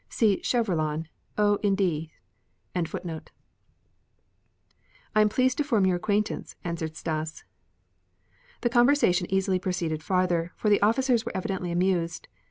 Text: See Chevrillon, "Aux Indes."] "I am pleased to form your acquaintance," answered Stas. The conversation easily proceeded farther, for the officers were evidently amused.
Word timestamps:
See 0.09 0.41
Chevrillon, 0.43 1.05
"Aux 1.37 1.59
Indes."] 1.61 2.09
"I 2.75 2.81
am 5.21 5.29
pleased 5.29 5.59
to 5.59 5.63
form 5.63 5.85
your 5.85 5.95
acquaintance," 5.97 6.55
answered 6.63 6.95
Stas. 6.95 7.43
The 8.61 8.69
conversation 8.69 9.31
easily 9.31 9.59
proceeded 9.59 10.01
farther, 10.01 10.53
for 10.55 10.69
the 10.69 10.81
officers 10.81 11.23
were 11.23 11.37
evidently 11.37 11.71
amused. 11.71 12.27